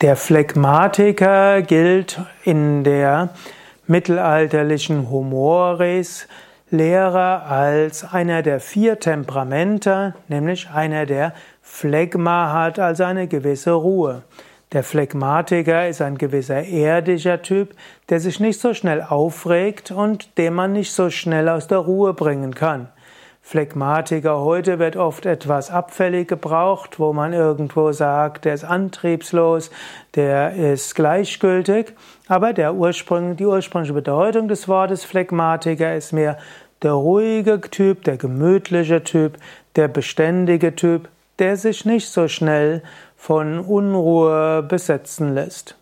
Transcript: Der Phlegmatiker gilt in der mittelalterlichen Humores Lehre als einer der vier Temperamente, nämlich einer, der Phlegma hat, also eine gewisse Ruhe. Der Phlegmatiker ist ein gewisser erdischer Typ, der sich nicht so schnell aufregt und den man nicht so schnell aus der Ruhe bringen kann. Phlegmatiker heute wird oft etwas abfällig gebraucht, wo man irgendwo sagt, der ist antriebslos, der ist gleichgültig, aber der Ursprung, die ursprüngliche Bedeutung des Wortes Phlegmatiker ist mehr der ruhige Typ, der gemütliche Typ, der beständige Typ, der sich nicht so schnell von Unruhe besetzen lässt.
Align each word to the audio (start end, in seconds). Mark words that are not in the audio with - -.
Der 0.00 0.14
Phlegmatiker 0.14 1.60
gilt 1.62 2.20
in 2.44 2.84
der 2.84 3.30
mittelalterlichen 3.88 5.10
Humores 5.10 6.28
Lehre 6.70 7.42
als 7.42 8.04
einer 8.04 8.42
der 8.42 8.60
vier 8.60 9.00
Temperamente, 9.00 10.14
nämlich 10.28 10.70
einer, 10.70 11.04
der 11.04 11.34
Phlegma 11.62 12.52
hat, 12.52 12.78
also 12.78 13.02
eine 13.04 13.26
gewisse 13.26 13.72
Ruhe. 13.72 14.22
Der 14.72 14.84
Phlegmatiker 14.84 15.88
ist 15.88 16.00
ein 16.00 16.16
gewisser 16.16 16.62
erdischer 16.62 17.42
Typ, 17.42 17.74
der 18.08 18.20
sich 18.20 18.38
nicht 18.38 18.60
so 18.60 18.74
schnell 18.74 19.02
aufregt 19.02 19.90
und 19.90 20.38
den 20.38 20.54
man 20.54 20.72
nicht 20.72 20.92
so 20.92 21.10
schnell 21.10 21.48
aus 21.48 21.66
der 21.66 21.78
Ruhe 21.78 22.14
bringen 22.14 22.54
kann. 22.54 22.88
Phlegmatiker 23.44 24.40
heute 24.40 24.78
wird 24.78 24.96
oft 24.96 25.26
etwas 25.26 25.70
abfällig 25.70 26.28
gebraucht, 26.28 26.98
wo 26.98 27.12
man 27.12 27.32
irgendwo 27.32 27.92
sagt, 27.92 28.44
der 28.44 28.54
ist 28.54 28.64
antriebslos, 28.64 29.70
der 30.14 30.54
ist 30.54 30.94
gleichgültig, 30.94 31.92
aber 32.28 32.52
der 32.52 32.74
Ursprung, 32.74 33.36
die 33.36 33.44
ursprüngliche 33.44 33.92
Bedeutung 33.92 34.48
des 34.48 34.68
Wortes 34.68 35.04
Phlegmatiker 35.04 35.94
ist 35.94 36.12
mehr 36.12 36.38
der 36.82 36.92
ruhige 36.92 37.60
Typ, 37.60 38.04
der 38.04 38.16
gemütliche 38.16 39.02
Typ, 39.02 39.36
der 39.76 39.88
beständige 39.88 40.74
Typ, 40.74 41.08
der 41.38 41.56
sich 41.56 41.84
nicht 41.84 42.08
so 42.08 42.28
schnell 42.28 42.82
von 43.16 43.58
Unruhe 43.58 44.62
besetzen 44.62 45.34
lässt. 45.34 45.76